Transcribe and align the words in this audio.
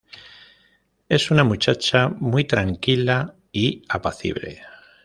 Es 1.09 1.29
una 1.29 1.43
muchacha 1.43 2.09
muy 2.09 2.45
tranquila 2.45 3.35
y 3.51 3.83
apacible. 3.87 4.63